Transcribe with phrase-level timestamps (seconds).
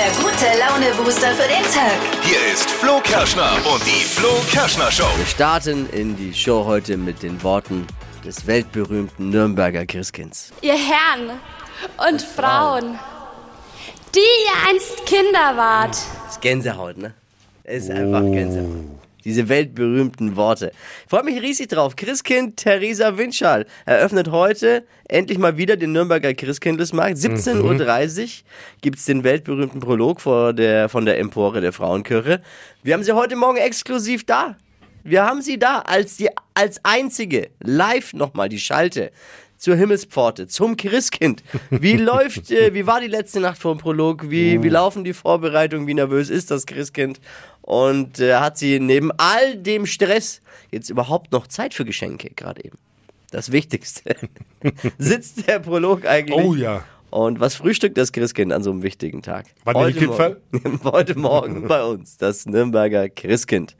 [0.00, 2.00] der gute Laune-Booster für den Tag.
[2.22, 5.04] Hier ist Flo Kerschner und die Flo Kerschner Show.
[5.18, 7.86] Wir starten in die Show heute mit den Worten
[8.24, 10.52] des weltberühmten Nürnberger Christkinds.
[10.62, 11.38] Ihr Herren
[12.08, 12.98] und Frauen,
[14.14, 15.90] die ihr einst Kinder wart.
[16.24, 17.12] Das ist Gänsehaut, ne?
[17.64, 18.99] Es ist einfach Gänsehaut.
[19.24, 20.72] Diese weltberühmten Worte.
[21.08, 21.96] Freut mich riesig drauf.
[21.96, 27.16] Christkind Theresa Winschall eröffnet heute endlich mal wieder den Nürnberger Christkindlesmarkt.
[27.16, 28.28] 17.30 Uhr
[28.80, 32.40] gibt's den weltberühmten Prolog vor der, von der Empore der Frauenkirche.
[32.82, 34.56] Wir haben sie heute Morgen exklusiv da.
[35.02, 39.10] Wir haben sie da als, die, als einzige live nochmal die Schalte
[39.60, 41.44] zur Himmelspforte, zum Christkind.
[41.68, 44.30] Wie läuft, äh, wie war die letzte Nacht vor dem Prolog?
[44.30, 45.86] Wie, wie laufen die Vorbereitungen?
[45.86, 47.20] Wie nervös ist das Christkind?
[47.60, 52.64] Und äh, hat sie neben all dem Stress jetzt überhaupt noch Zeit für Geschenke gerade
[52.64, 52.78] eben?
[53.30, 54.16] Das Wichtigste.
[54.98, 56.44] Sitzt der Prolog eigentlich?
[56.44, 56.82] Oh ja.
[57.10, 59.46] Und was frühstückt das Christkind an so einem wichtigen Tag?
[59.64, 60.40] Vanillekipferl?
[60.52, 63.76] Morgen, heute Morgen bei uns das Nürnberger Christkind.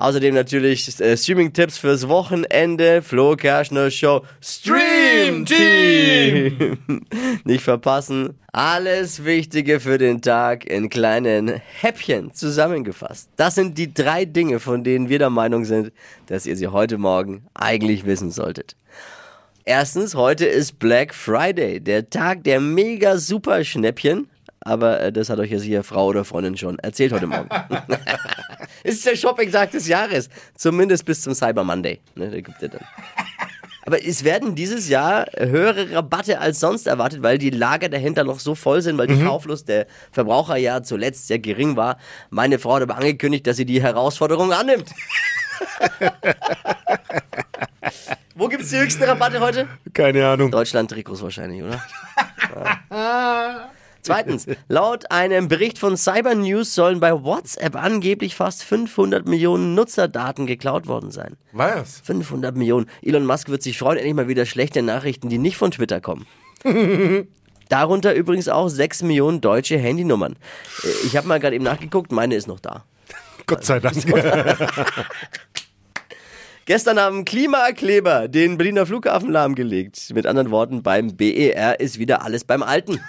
[0.00, 3.02] Außerdem natürlich äh, Streaming-Tipps fürs Wochenende.
[3.02, 6.78] Flo Kerschner Show Stream Team.
[7.44, 8.38] Nicht verpassen.
[8.50, 13.28] Alles Wichtige für den Tag in kleinen Häppchen zusammengefasst.
[13.36, 15.92] Das sind die drei Dinge, von denen wir der Meinung sind,
[16.28, 18.76] dass ihr sie heute Morgen eigentlich wissen solltet.
[19.66, 24.30] Erstens, heute ist Black Friday, der Tag der mega super Schnäppchen.
[24.62, 27.50] Aber äh, das hat euch ja sicher Frau oder Freundin schon erzählt heute Morgen.
[28.84, 30.28] ist der Shopping-Tag des Jahres.
[30.56, 32.00] Zumindest bis zum Cyber Monday.
[32.14, 32.84] Ne, da gibt er dann.
[33.86, 38.38] Aber es werden dieses Jahr höhere Rabatte als sonst erwartet, weil die Lager dahinter noch
[38.38, 41.96] so voll sind, weil die Kauflust der Verbraucher ja zuletzt sehr gering war.
[42.28, 44.90] Meine Frau hat aber angekündigt, dass sie die Herausforderung annimmt.
[48.34, 49.66] Wo gibt es die höchsten Rabatte heute?
[49.92, 50.50] Keine Ahnung.
[50.50, 51.82] Deutschland-Trikots wahrscheinlich, oder?
[52.90, 53.70] Ja.
[54.02, 60.46] Zweitens, laut einem Bericht von Cyber News sollen bei WhatsApp angeblich fast 500 Millionen Nutzerdaten
[60.46, 61.36] geklaut worden sein.
[61.52, 62.00] Was?
[62.00, 62.86] 500 Millionen.
[63.02, 66.26] Elon Musk wird sich freuen, endlich mal wieder schlechte Nachrichten, die nicht von Twitter kommen.
[67.68, 70.36] Darunter übrigens auch 6 Millionen deutsche Handynummern.
[70.82, 72.84] Äh, Ich habe mal gerade eben nachgeguckt, meine ist noch da.
[73.46, 73.96] Gott sei Dank.
[76.66, 80.12] Gestern haben Klimakleber den Berliner Flughafen lahmgelegt.
[80.14, 83.00] Mit anderen Worten, beim BER ist wieder alles beim Alten.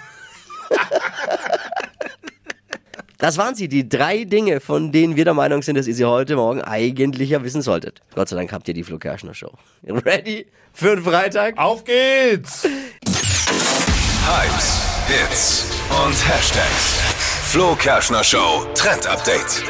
[3.22, 6.04] Das waren sie, die drei Dinge, von denen wir der Meinung sind, dass ihr sie
[6.04, 8.02] heute Morgen eigentlich ja wissen solltet.
[8.16, 9.52] Gott sei Dank habt ihr die Flo Kerschner Show.
[9.86, 11.56] Ready für den Freitag?
[11.56, 12.64] Auf geht's!
[14.24, 15.66] Hypes, Hits
[16.04, 16.98] und Hashtags.
[17.44, 19.62] Flo Kerschner Show Trend Update.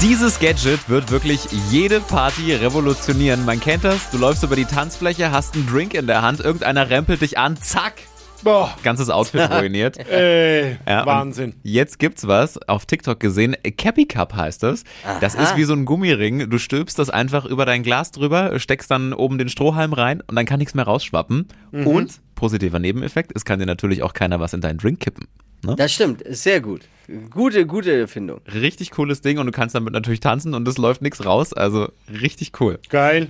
[0.00, 1.40] Dieses Gadget wird wirklich
[1.70, 3.44] jede Party revolutionieren.
[3.44, 6.88] Man kennt das, du läufst über die Tanzfläche, hast einen Drink in der Hand, irgendeiner
[6.88, 7.94] rempelt dich an, zack,
[8.42, 9.98] Boah, ganzes Outfit ruiniert.
[9.98, 11.54] ey, Ja, Wahnsinn.
[11.62, 14.84] Jetzt gibt's was, auf TikTok gesehen, Cappy Cup heißt das.
[15.20, 16.50] Das ist wie so ein Gummiring.
[16.50, 20.36] Du stülpst das einfach über dein Glas drüber, steckst dann oben den Strohhalm rein und
[20.36, 21.46] dann kann nichts mehr rausschwappen.
[21.72, 25.28] Und, positiver Nebeneffekt, es kann dir natürlich auch keiner was in deinen Drink kippen.
[25.64, 25.76] Ne?
[25.76, 26.82] Das stimmt, sehr gut.
[27.30, 28.40] Gute, gute Erfindung.
[28.52, 31.52] Richtig cooles Ding und du kannst damit natürlich tanzen und es läuft nichts raus.
[31.52, 32.78] Also richtig cool.
[32.88, 33.28] Geil.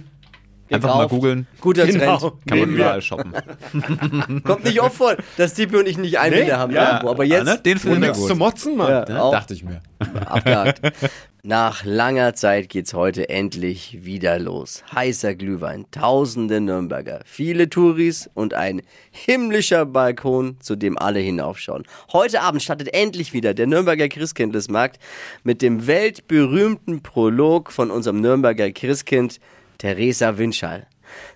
[0.75, 1.11] Einfach mal Gekauft.
[1.11, 1.47] googeln.
[1.61, 2.17] Guter Genau.
[2.19, 2.33] Trend.
[2.49, 3.33] Kann man überall shoppen.
[4.45, 6.93] Kommt nicht oft vor, dass Tipi und ich nicht einen Nee, haben ja.
[6.95, 7.11] irgendwo.
[7.11, 7.59] Aber jetzt ne?
[7.59, 8.29] Den finden wir nichts gut.
[8.29, 8.91] zu motzen, Mann.
[8.91, 9.05] Ja.
[9.09, 9.23] Ne?
[9.23, 9.33] Auch.
[9.33, 9.81] Dachte ich mir.
[10.27, 10.81] abgehakt.
[11.45, 14.85] Nach langer Zeit geht's heute endlich wieder los.
[14.95, 18.81] Heißer Glühwein, tausende Nürnberger, viele Touris und ein
[19.11, 21.83] himmlischer Balkon, zu dem alle hinaufschauen.
[22.13, 25.01] Heute Abend startet endlich wieder der Nürnberger Christkindlesmarkt
[25.43, 29.41] mit dem weltberühmten Prolog von unserem Nürnberger Christkind
[29.83, 30.87] Theresa Winschall.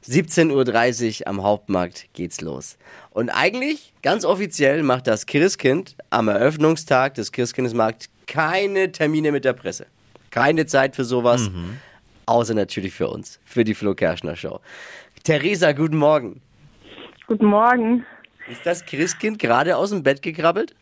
[0.09, 2.79] 17.30 Uhr am Hauptmarkt geht's los.
[3.11, 9.53] Und eigentlich, ganz offiziell, macht das Christkind am Eröffnungstag des Christkindesmarkts keine Termine mit der
[9.53, 9.87] Presse.
[10.31, 11.51] Keine Zeit für sowas.
[12.27, 14.61] Außer natürlich für uns, für die Flo Kerschner Show.
[15.25, 16.41] Theresa, guten Morgen.
[17.27, 18.07] Guten Morgen.
[18.49, 20.73] Ist das Christkind gerade aus dem Bett gekrabbelt?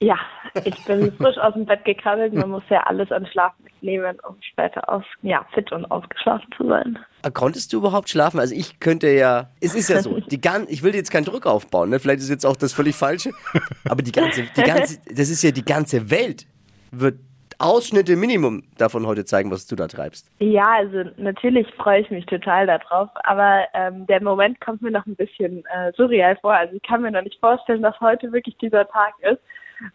[0.00, 0.18] Ja,
[0.64, 2.34] ich bin frisch aus dem Bett gekrabbelt.
[2.34, 6.66] Man muss ja alles an Schlaf mitnehmen, um später aus, ja, fit und ausgeschlafen zu
[6.68, 6.98] sein.
[7.22, 8.40] Ah, Konntest du überhaupt schlafen?
[8.40, 11.46] Also ich könnte ja, es ist ja so, die gan ich will jetzt keinen Druck
[11.46, 12.00] aufbauen, ne?
[12.00, 13.30] vielleicht ist jetzt auch das völlig falsche,
[13.88, 16.46] aber die ganze, die ganze, das ist ja die ganze Welt,
[16.90, 17.16] wird
[17.58, 20.28] Ausschnitte Minimum davon heute zeigen, was du da treibst.
[20.40, 25.06] Ja, also natürlich freue ich mich total darauf, aber ähm, der Moment kommt mir noch
[25.06, 26.52] ein bisschen äh, surreal vor.
[26.52, 29.40] Also ich kann mir noch nicht vorstellen, dass heute wirklich dieser Tag ist.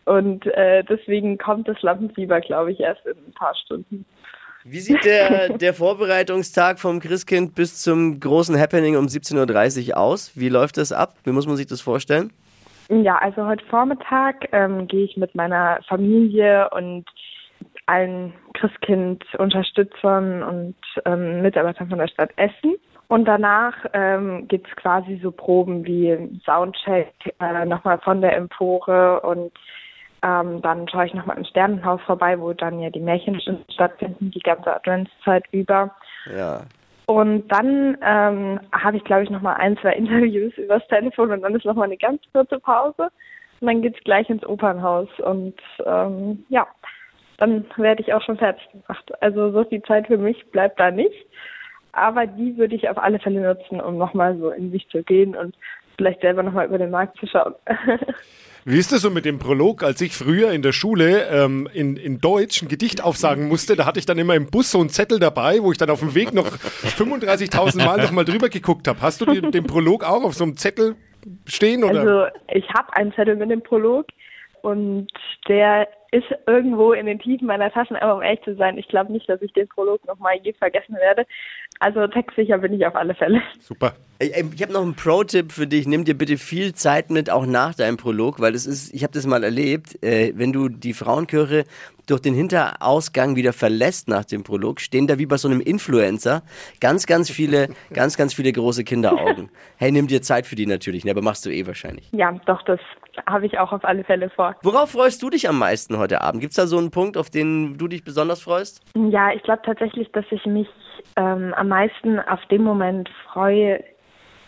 [0.06, 4.06] Und äh, deswegen kommt das Lampenfieber, glaube ich, erst in ein paar Stunden.
[4.64, 10.34] Wie sieht der, der Vorbereitungstag vom Christkind bis zum großen Happening um 17.30 Uhr aus?
[10.36, 11.16] Wie läuft das ab?
[11.24, 12.32] Wie muss man sich das vorstellen?
[12.90, 17.06] Ja, also heute Vormittag ähm, gehe ich mit meiner Familie und
[17.86, 20.76] allen Christkind-Unterstützern und
[21.06, 22.76] ähm, Mitarbeitern von der Stadt Essen.
[23.10, 29.52] Und danach ähm, gibt's quasi so Proben wie Soundcheck äh, nochmal von der Empore und
[30.22, 33.42] ähm, dann schaue ich nochmal im Sternenhaus vorbei, wo dann ja die Märchen
[33.74, 35.96] stattfinden, die ganze Adventszeit über.
[36.36, 36.62] Ja.
[37.08, 41.56] Und dann ähm, habe ich, glaube ich, nochmal ein, zwei Interviews übers Telefon und dann
[41.56, 43.10] ist nochmal eine ganz kurze Pause.
[43.60, 45.10] Und dann geht's gleich ins Opernhaus.
[45.20, 46.68] Und ähm, ja,
[47.38, 49.12] dann werde ich auch schon fertig gemacht.
[49.22, 51.26] Also so viel Zeit für mich bleibt da nicht.
[51.92, 55.36] Aber die würde ich auf alle Fälle nutzen, um nochmal so in sich zu gehen
[55.36, 55.56] und
[55.98, 57.56] vielleicht selber nochmal über den Markt zu schauen.
[58.66, 59.84] Wie ist das so mit dem Prolog?
[59.84, 63.86] Als ich früher in der Schule ähm, in, in Deutsch ein Gedicht aufsagen musste, da
[63.86, 66.14] hatte ich dann immer im Bus so einen Zettel dabei, wo ich dann auf dem
[66.14, 69.02] Weg noch 35.000 Mal nochmal drüber geguckt habe.
[69.02, 70.96] Hast du den, den Prolog auch auf so einem Zettel
[71.46, 71.84] stehen?
[71.84, 72.00] Oder?
[72.00, 74.08] Also ich habe einen Zettel mit dem Prolog
[74.62, 75.08] und
[75.48, 79.12] der ist irgendwo in den Tiefen meiner Taschen, aber um ehrlich zu sein, ich glaube
[79.12, 81.26] nicht, dass ich den Prolog nochmal je vergessen werde.
[81.80, 83.42] Also textsicher bin ich auf alle Fälle.
[83.60, 83.94] Super.
[84.20, 85.88] Ich, ich habe noch einen Pro-Tipp für dich.
[85.88, 89.14] Nimm dir bitte viel Zeit mit, auch nach deinem Prolog, weil das ist, ich habe
[89.14, 91.64] das mal erlebt, äh, wenn du die Frauenchöre
[92.10, 96.42] durch den Hinterausgang wieder verlässt nach dem Prolog, stehen da wie bei so einem Influencer
[96.80, 99.50] ganz, ganz viele, ganz, ganz viele große Kinderaugen.
[99.78, 102.10] Hey, nimm dir Zeit für die natürlich, ne, aber machst du eh wahrscheinlich.
[102.12, 102.80] Ja, doch, das
[103.28, 104.56] habe ich auch auf alle Fälle vor.
[104.64, 106.42] Worauf freust du dich am meisten heute Abend?
[106.42, 108.82] Gibt es da so einen Punkt, auf den du dich besonders freust?
[108.96, 110.68] Ja, ich glaube tatsächlich, dass ich mich
[111.16, 113.84] ähm, am meisten auf den Moment freue,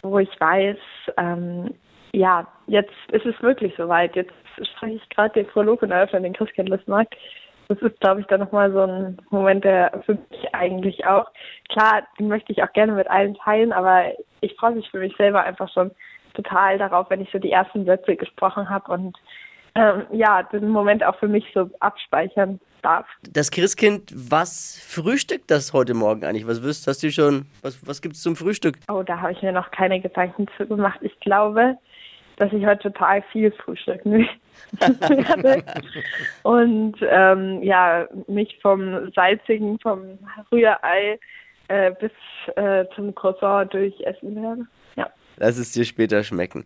[0.03, 0.77] wo ich weiß,
[1.17, 1.73] ähm,
[2.13, 4.15] ja, jetzt ist es wirklich soweit.
[4.15, 4.33] Jetzt
[4.75, 7.15] spreche ich gerade den Prolog und eröffne den Christkindlesmarkt.
[7.71, 11.31] Das ist, glaube ich, dann nochmal so ein Moment, der für mich eigentlich auch,
[11.69, 15.15] klar, den möchte ich auch gerne mit allen teilen, aber ich freue mich für mich
[15.15, 15.91] selber einfach schon
[16.33, 19.17] total darauf, wenn ich so die ersten Sätze gesprochen habe und
[19.75, 23.05] ähm, ja, den Moment auch für mich so abspeichern darf.
[23.31, 26.47] Das Christkind, was frühstückt das heute Morgen eigentlich?
[26.47, 28.79] Was wirst hast du schon, was, was gibt es zum Frühstück?
[28.89, 30.99] Oh, da habe ich mir noch keine Gedanken zu gemacht.
[31.03, 31.77] Ich glaube,
[32.41, 34.13] dass ich heute total viel frühstücken
[34.79, 35.63] werde.
[36.41, 40.17] Und ähm, ja, mich vom salzigen, vom
[40.51, 41.19] Rührei
[41.67, 42.11] äh, bis
[42.55, 44.65] äh, zum Croissant durchessen werde.
[44.95, 45.11] Ja.
[45.37, 46.65] Lass es dir später schmecken.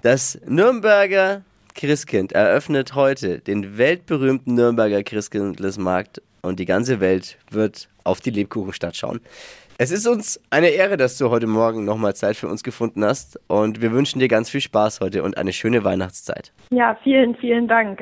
[0.00, 1.42] Das Nürnberger
[1.74, 8.96] Christkind eröffnet heute den weltberühmten Nürnberger Christkindlesmarkt und die ganze Welt wird auf die Lebkuchenstadt
[8.96, 9.20] schauen.
[9.82, 13.40] Es ist uns eine Ehre, dass du heute Morgen nochmal Zeit für uns gefunden hast
[13.46, 16.52] und wir wünschen dir ganz viel Spaß heute und eine schöne Weihnachtszeit.
[16.70, 17.98] Ja, vielen, vielen Dank.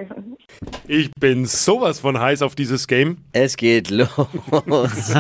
[0.89, 3.19] Ich bin sowas von heiß auf dieses Game.
[3.31, 5.15] Es geht los.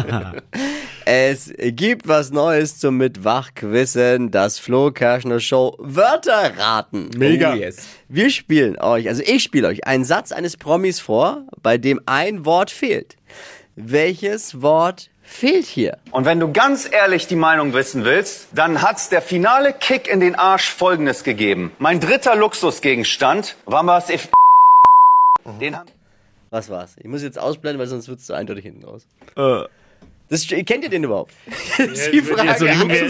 [1.04, 7.10] es gibt was Neues zum Mitwachquissen, das Flo Kerschner Show Wörter raten.
[7.16, 7.52] Mega.
[7.52, 7.86] Oh, yes.
[8.08, 12.44] Wir spielen euch, also ich spiele euch einen Satz eines Promis vor, bei dem ein
[12.44, 13.14] Wort fehlt.
[13.76, 15.98] Welches Wort fehlt hier?
[16.10, 20.20] Und wenn du ganz ehrlich die Meinung wissen willst, dann hat's der finale Kick in
[20.20, 21.72] den Arsch folgendes gegeben.
[21.78, 24.28] Mein dritter Luxusgegenstand war was if
[25.60, 25.88] den haben
[26.50, 26.96] Was war's?
[26.98, 29.06] Ich muss jetzt ausblenden, weil sonst wird's zu eindeutig hinten raus.
[29.36, 29.64] Äh.
[30.30, 31.32] Das, kennt ihr den überhaupt?
[31.78, 32.50] die Frage.
[32.50, 32.66] Also,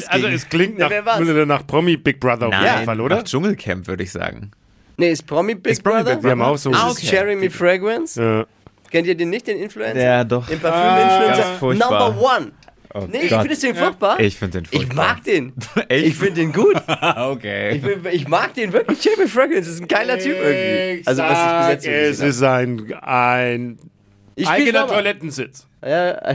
[0.06, 1.20] also es klingt nach, war's?
[1.20, 3.16] nach Promi Big Brother auf jeden Nein, Fall, oder?
[3.16, 4.52] nach Dschungelcamp würde ich sagen.
[4.96, 6.14] nee, ist Promi Big Ist Promi Brother?
[6.16, 6.70] Big Wir haben auch so.
[6.72, 7.06] Ah, okay.
[7.06, 8.22] Jeremy Fragrance?
[8.22, 8.46] Ja.
[8.90, 10.02] Kennt ihr den nicht, den Influencer?
[10.02, 10.46] Ja, doch.
[10.46, 11.58] Den Parfüm-Influencer?
[11.58, 12.08] furchtbar.
[12.10, 12.52] Number one.
[12.94, 13.40] Oh Nee, ich Gott.
[13.42, 14.18] findest du den furchtbar?
[14.18, 14.96] Ich finde den Ich furchtbar.
[14.96, 15.52] mag den.
[15.88, 16.06] Echt?
[16.06, 16.76] Ich finde den gut.
[17.16, 17.76] okay.
[17.76, 19.04] Ich, find- ich mag den wirklich.
[19.04, 21.02] Jeremy Fragrance ist ein geiler Typ irgendwie.
[21.06, 23.78] Also, was ich bis jetzt so es ist ein, ein.
[24.36, 24.86] Ich eigener.
[24.86, 25.66] Toilettensitz.
[25.84, 26.34] Ja,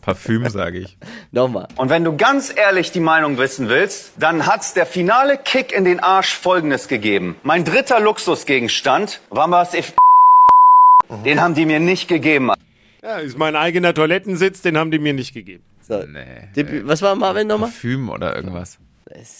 [0.00, 0.96] Parfüm, sage ich.
[1.30, 1.68] nochmal.
[1.76, 5.84] Und wenn du ganz ehrlich die Meinung wissen willst, dann hat's der finale Kick in
[5.84, 7.36] den Arsch folgendes gegeben.
[7.42, 9.92] Mein dritter Luxusgegenstand war was if
[11.24, 12.50] den haben die mir nicht gegeben.
[13.02, 15.62] Ja, ist mein eigener Toilettensitz, den haben die mir nicht gegeben.
[15.80, 15.98] So.
[16.02, 16.48] Nee.
[16.56, 17.68] Dippi- Was war Marvin nochmal?
[17.70, 18.78] Parfüm oder irgendwas.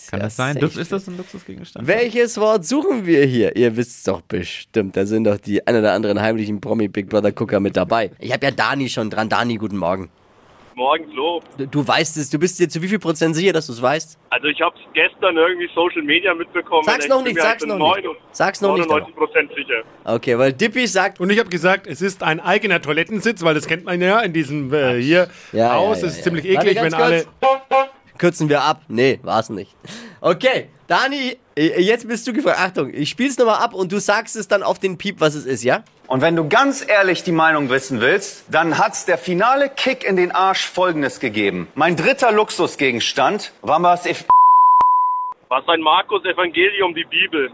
[0.09, 0.55] Kann Ja, das sein?
[0.55, 0.59] safe.
[0.61, 1.89] Dürf, ist das ein Luxusgegenstand?
[1.89, 3.57] Welches Wort suchen wir hier?
[3.57, 4.97] Ihr wisst's doch bestimmt.
[4.97, 8.13] Da sind doch die ein oder anderen heimlichen Promi Big Brother Gucker mit dabei.
[8.21, 9.29] Ich habe ja Dani schon dran.
[9.29, 10.09] Dani, guten Morgen.
[10.79, 11.41] Morgen, Flo.
[11.57, 13.81] Du, du weißt es, du bist dir zu wie viel Prozent sicher, dass du es
[13.81, 14.19] weißt?
[14.29, 16.83] Also ich habe es gestern irgendwie Social Media mitbekommen.
[16.85, 18.05] Sag's noch nicht, mir sag's halt noch nicht.
[18.05, 19.83] 9 Sag's noch nicht, 99 Prozent sicher.
[20.05, 23.67] Okay, weil Dippy sagt, Und ich habe gesagt, es ist ein eigener Toilettensitz, weil das
[23.67, 26.03] kennt man ja in diesem äh, hier Ja, Haus.
[26.03, 26.23] ja, ja, es ist ja.
[26.25, 27.25] ziemlich eklig, wenn alle.
[28.19, 28.83] kürzen wir ab.
[28.89, 29.75] Nee, war's nicht.
[30.21, 32.59] Okay, Dani, äh, jetzt bist du gefragt.
[32.61, 35.45] Achtung, ich spiel's nochmal ab und du sagst es dann auf den Piep, was es
[35.45, 35.83] ist, ja?
[36.07, 40.17] Und wenn du ganz ehrlich die Meinung wissen willst, dann hat's der finale Kick in
[40.17, 41.67] den Arsch folgendes gegeben.
[41.75, 44.25] Mein dritter Luxusgegenstand war was if
[45.49, 47.51] Was ein Markus Evangelium, die Bibel.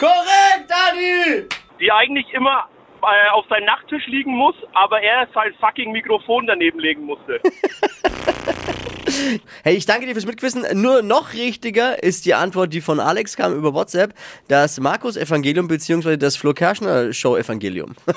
[0.00, 1.46] Korrekt, Dani!
[1.78, 2.68] Die eigentlich immer
[3.02, 7.40] äh, auf seinem Nachttisch liegen muss, aber er sein fucking Mikrofon daneben legen musste.
[9.62, 10.64] Hey, ich danke dir fürs Mitquissen.
[10.80, 14.14] Nur noch richtiger ist die Antwort, die von Alex kam über WhatsApp,
[14.48, 16.16] das Markus-Evangelium bzw.
[16.16, 17.94] das Flo Kerschner-Show-Evangelium.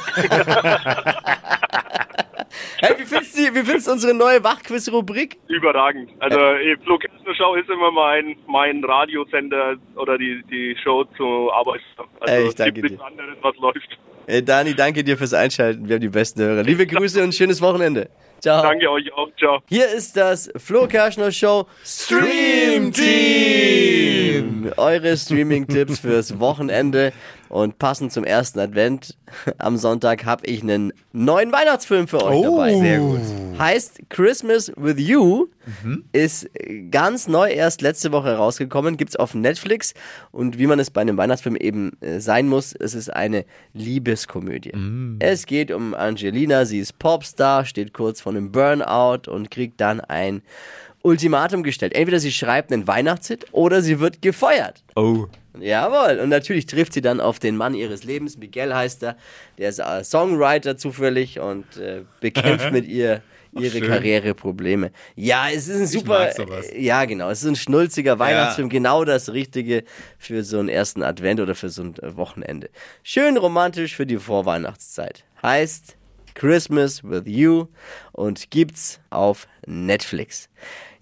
[2.79, 5.37] hey, wie findest, du, wie findest du unsere neue Wachquiz-Rubrik?
[5.47, 6.09] Überragend.
[6.19, 11.53] Also äh, Flo Kerschner Show ist immer mein, mein Radiosender oder die, die Show zur
[11.53, 11.81] Arbeit.
[12.19, 13.05] Also Ey, ich danke gibt nichts dir.
[13.05, 13.97] anderes, was läuft.
[14.25, 15.87] Hey, Dani, danke dir fürs Einschalten.
[15.87, 16.63] Wir haben die besten Hörer.
[16.63, 18.09] Liebe Grüße und schönes Wochenende.
[18.47, 18.61] Ciao.
[18.61, 19.27] Danke euch auch.
[19.37, 19.59] Ciao.
[19.67, 24.71] Hier ist das Flo Kerschner Show Stream Team.
[24.77, 27.11] Eure Streaming-Tipps fürs Wochenende.
[27.49, 29.17] Und passend zum ersten Advent
[29.57, 32.73] am Sonntag habe ich einen neuen Weihnachtsfilm für euch dabei.
[32.75, 33.19] Sehr gut.
[33.57, 35.47] Heißt Christmas with You.
[36.13, 36.49] Ist
[36.91, 38.97] ganz neu erst letzte Woche rausgekommen.
[38.97, 39.93] Gibt's auf Netflix.
[40.31, 44.71] Und wie man es bei einem Weihnachtsfilm eben äh, sein muss, es ist eine Liebeskomödie.
[45.19, 46.65] Es geht um Angelina.
[46.65, 50.41] Sie ist Popstar, steht kurz vor einem Burnout und kriegt dann ein
[51.01, 51.95] Ultimatum gestellt.
[51.95, 54.83] Entweder sie schreibt einen Weihnachtshit oder sie wird gefeuert.
[54.95, 55.27] Oh.
[55.59, 59.17] Jawohl, und natürlich trifft sie dann auf den Mann ihres Lebens, Miguel heißt er,
[59.57, 63.21] der ist äh, Songwriter zufällig und äh, bekämpft mit ihr
[63.59, 64.91] ihre Karriereprobleme.
[65.15, 66.29] Ja, es ist ein super,
[66.75, 69.83] ja genau, es ist ein schnulziger Weihnachtsfilm, genau das Richtige
[70.17, 72.69] für so einen ersten Advent oder für so ein äh, Wochenende.
[73.03, 75.23] Schön romantisch für die Vorweihnachtszeit.
[75.41, 75.97] Heißt
[76.33, 77.65] Christmas with You
[78.11, 80.49] und gibt's auf Netflix.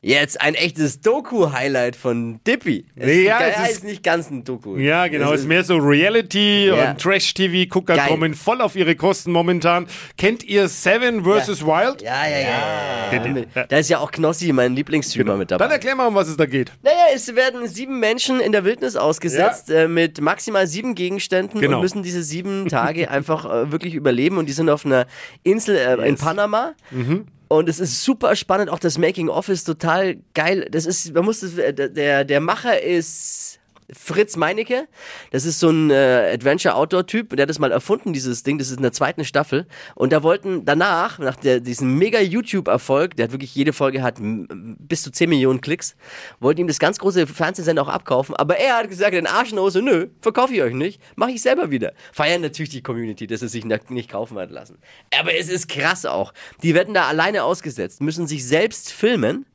[0.08, 2.86] Jetzt ein echtes Doku-Highlight von Dippy.
[2.96, 4.78] Es Ja, ist, es ist, ist- nicht ganz ein Doku.
[4.78, 5.34] Ja, genau.
[5.34, 6.92] Es ist mehr so Reality Ja.
[6.92, 9.88] und Trash-TV-Gucker kommen voll auf ihre Kosten momentan.
[10.16, 11.66] Kennt ihr Seven vs.
[11.66, 12.04] Wild?
[12.04, 13.46] Ja, ja, ja.
[13.56, 13.66] Ja.
[13.66, 15.74] Da ist ja auch Knossi, mein Lieblingsstreamer, mit Dann dabei.
[15.74, 16.72] erklär mal, um was es da geht.
[16.84, 21.78] Naja, es werden sieben Menschen in der Wildnis ausgesetzt äh, mit maximal sieben Gegenständen Genau.
[21.78, 24.38] und müssen diese sieben Tage einfach äh, wirklich überleben.
[24.38, 25.08] Und die sind auf einer
[25.42, 26.74] Insel äh, in Panama.
[26.92, 27.26] Mhm.
[27.48, 30.68] Und es ist super spannend, auch das Making-of ist total geil.
[30.72, 33.55] Das ist, man muss das, der, der Macher ist
[33.94, 34.88] Fritz Meinecke.
[35.32, 38.58] Das ist so ein äh, Adventure-Outdoor-Typ, der hat das mal erfunden, dieses Ding.
[38.58, 39.68] Das ist in der zweiten Staffel.
[39.94, 44.15] Und da wollten danach, nach der, diesem mega YouTube-Erfolg, der hat wirklich jede Folge hat
[44.20, 45.96] bis zu 10 Millionen Klicks,
[46.39, 48.36] wollten ihm das ganz große Fernsehsender auch abkaufen.
[48.36, 51.42] Aber er hat gesagt, den Arsch in Hose, nö, verkaufe ich euch nicht, mache ich
[51.42, 51.94] selber wieder.
[52.12, 54.80] Feiern natürlich die Community, dass es sich nicht kaufen hat lassen.
[55.20, 56.34] Aber es ist krass auch.
[56.63, 59.46] Die werden da alleine ausgesetzt, müssen sich selbst filmen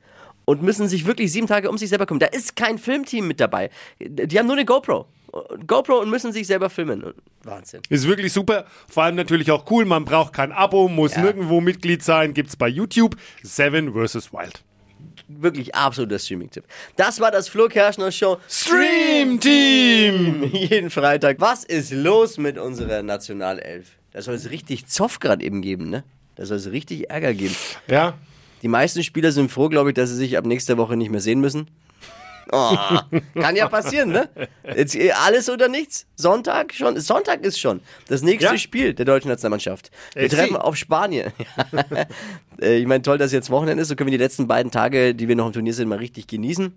[0.44, 2.20] und müssen sich wirklich sieben Tage um sich selber kümmern.
[2.20, 3.70] Da ist kein Filmteam mit dabei.
[4.00, 5.06] Die haben nur eine GoPro.
[5.66, 7.14] GoPro und müssen sich selber filmen.
[7.44, 7.82] Wahnsinn.
[7.88, 8.66] Ist wirklich super.
[8.88, 9.84] Vor allem natürlich auch cool.
[9.84, 12.34] Man braucht kein Abo, muss nirgendwo Mitglied sein.
[12.34, 13.16] Gibt's bei YouTube.
[13.42, 14.32] Seven vs.
[14.32, 14.64] Wild.
[15.28, 16.64] Wirklich absoluter Streaming-Tipp.
[16.96, 18.38] Das war das Flo Kerschner Show.
[18.48, 20.44] Stream Team!
[20.52, 21.36] Jeden Freitag.
[21.40, 23.92] Was ist los mit unserer Nationalelf?
[24.12, 26.02] Da soll es richtig Zoff gerade eben geben, ne?
[26.34, 27.54] Da soll es richtig Ärger geben.
[27.86, 28.14] Ja.
[28.62, 31.20] Die meisten Spieler sind froh, glaube ich, dass sie sich ab nächster Woche nicht mehr
[31.20, 31.68] sehen müssen.
[32.52, 32.76] Oh,
[33.40, 34.28] kann ja passieren, ne?
[34.74, 36.06] Jetzt eh, alles oder nichts.
[36.16, 36.98] Sonntag schon.
[36.98, 38.58] Sonntag ist schon das nächste Ja.
[38.58, 39.92] Spiel der deutschen Nationalmannschaft.
[40.14, 40.30] Wir FC.
[40.36, 41.32] treffen auf Spanien.
[42.60, 43.88] Äh, ich meine, toll, dass jetzt Wochenende ist.
[43.88, 46.26] So können wir die letzten beiden Tage, die wir noch im Turnier sind, mal richtig
[46.26, 46.76] genießen.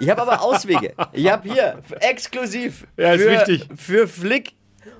[0.00, 0.92] Ich habe aber Auswege.
[1.14, 4.52] Ich habe hier exklusiv Ja, für, für Flick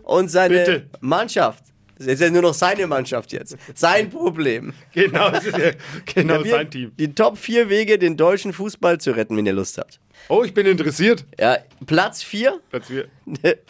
[0.04, 0.86] und seine Bitte.
[1.00, 1.64] Mannschaft.
[2.06, 3.56] Das ist ja nur noch seine Mannschaft jetzt.
[3.74, 4.72] Sein Problem.
[4.92, 5.70] Genau, das ist ja
[6.14, 6.92] genau sein Team.
[6.98, 9.98] Die Top 4 Wege, den deutschen Fußball zu retten, wenn ihr Lust habt.
[10.28, 11.24] Oh, ich bin interessiert.
[11.38, 13.08] Ja, Platz 4 Platz vier.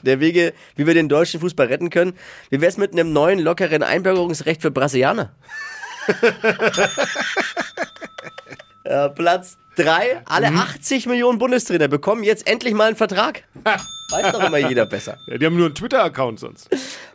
[0.03, 2.13] der Wege, wie wir den deutschen Fußball retten können.
[2.51, 5.33] Wie wär's mit einem neuen, lockeren Einbürgerungsrecht für Brasilianer?
[8.85, 10.23] ja, Platz 3.
[10.27, 10.59] Alle Mhm.
[10.59, 13.45] 80 Millionen Bundestrainer bekommen jetzt endlich mal einen Vertrag.
[14.11, 15.17] Weiß doch immer jeder besser.
[15.27, 16.69] Ja, die haben nur einen Twitter-Account sonst.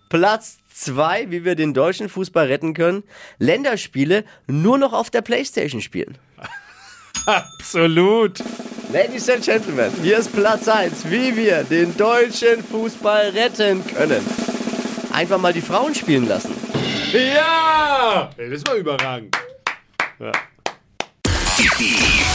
[0.09, 3.03] Platz 2, wie wir den deutschen Fußball retten können.
[3.39, 6.17] Länderspiele nur noch auf der Playstation spielen.
[7.25, 8.39] Absolut.
[8.93, 14.25] Ladies and Gentlemen, hier ist Platz 1, wie wir den deutschen Fußball retten können.
[15.11, 16.53] Einfach mal die Frauen spielen lassen.
[17.11, 18.29] Ja!
[18.37, 19.35] Ey, das war überragend.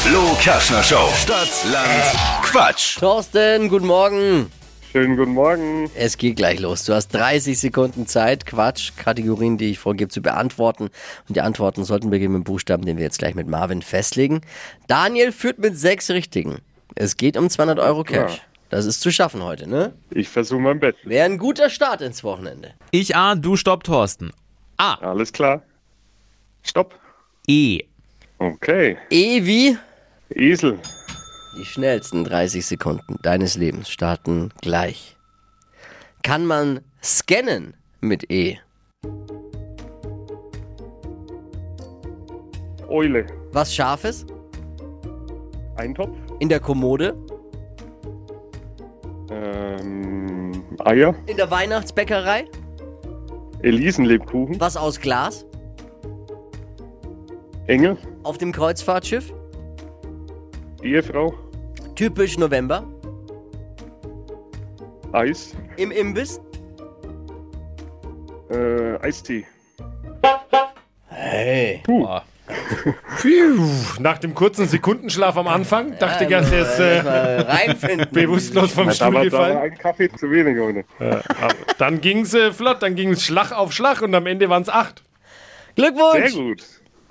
[0.03, 1.09] Flo Kerschner Show.
[1.23, 2.99] Stadt, Land, Quatsch.
[2.99, 4.51] Thorsten, guten Morgen.
[4.93, 5.91] Schönen guten Morgen.
[5.95, 6.85] Es geht gleich los.
[6.85, 10.91] Du hast 30 Sekunden Zeit, Quatsch, Kategorien, die ich vorgebe, zu beantworten.
[11.27, 14.43] Und die Antworten sollten beginnen mit dem Buchstaben, den wir jetzt gleich mit Marvin festlegen.
[14.89, 16.59] Daniel führt mit sechs Richtigen.
[16.95, 18.43] Es geht um 200 Euro Cash.
[18.69, 19.95] Das ist zu schaffen heute, ne?
[20.11, 20.97] Ich versuche mein Bett.
[21.05, 22.75] Wäre ein guter Start ins Wochenende.
[22.91, 24.31] Ich A, du Stopp, Thorsten.
[24.77, 25.63] Alles klar.
[26.65, 26.95] Stopp.
[27.47, 27.81] E.
[28.37, 28.99] Okay.
[29.09, 29.79] E wie?
[30.35, 30.79] Esel.
[31.57, 35.17] Die schnellsten 30 Sekunden deines Lebens starten gleich.
[36.23, 38.59] kann man scannen mit E?
[42.89, 43.27] Eule.
[43.53, 44.25] Was Scharfes?
[45.77, 46.17] Eintopf.
[46.41, 47.17] In der Kommode?
[49.31, 50.53] Ähm,
[50.85, 51.15] Eier.
[51.27, 52.47] In der Weihnachtsbäckerei?
[53.63, 54.61] Elisenlebkuchen.
[54.61, 55.47] Was aus Glas?
[57.67, 57.97] Engel.
[58.23, 59.33] Auf dem Kreuzfahrtschiff?
[60.83, 61.35] Ehefrau.
[61.95, 62.85] Typisch November?
[65.13, 65.55] Eis.
[65.77, 66.41] Im Imbiss?
[68.51, 69.47] Äh, Eistee.
[71.09, 71.83] Hey.
[73.17, 73.69] Pfiuh.
[74.01, 78.09] Nach dem kurzen Sekundenschlaf am Anfang dachte ich erst, er ist äh, Mal reinfinden.
[78.13, 79.59] bewusstlos vom Da Stuhl war, da war gefallen.
[79.59, 80.85] ein Kaffee zu wenig heute.
[80.99, 85.03] Aber dann ging's äh, flott, dann ging's Schlag auf Schlag und am Ende waren's acht.
[85.77, 86.35] Sehr Glückwunsch!
[86.35, 86.65] gut.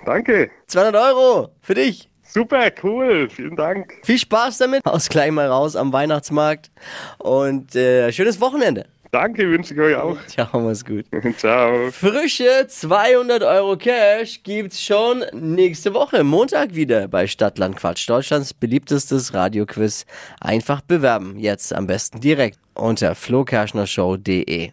[0.04, 0.50] Danke.
[0.66, 2.08] 200 Euro für dich.
[2.32, 3.28] Super, cool.
[3.28, 3.98] Vielen Dank.
[4.04, 4.84] Viel Spaß damit.
[4.86, 6.70] Haus gleich mal raus am Weihnachtsmarkt.
[7.18, 8.86] Und äh, schönes Wochenende.
[9.10, 10.16] Danke, wünsche ich euch auch.
[10.26, 11.04] Ciao, mach's gut.
[11.36, 11.90] Ciao.
[11.90, 18.08] Frische 200 Euro Cash gibt's schon nächste Woche, Montag wieder bei Stadtland Quatsch.
[18.08, 20.06] Deutschlands beliebtestes Radioquiz.
[20.40, 21.38] Einfach bewerben.
[21.38, 24.72] Jetzt am besten direkt unter flokerschnershow.de.